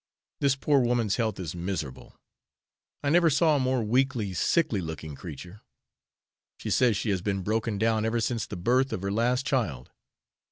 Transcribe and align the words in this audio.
This 0.39 0.55
poor 0.55 0.79
woman's 0.79 1.17
health 1.17 1.39
is 1.39 1.53
miserable; 1.53 2.15
I 3.03 3.11
never 3.11 3.29
saw 3.29 3.55
a 3.57 3.59
more 3.59 3.83
weakly 3.83 4.33
sickly 4.33 4.81
looking 4.81 5.13
creature. 5.13 5.61
She 6.57 6.71
says 6.71 6.97
she 6.97 7.11
has 7.11 7.21
been 7.21 7.43
broken 7.43 7.77
down 7.77 8.03
ever 8.03 8.19
since 8.19 8.47
the 8.47 8.57
birth 8.57 8.93
of 8.93 9.03
her 9.03 9.11
last 9.11 9.45
child. 9.45 9.91